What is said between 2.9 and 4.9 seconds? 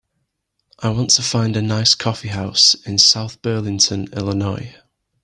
South Burlington Illinois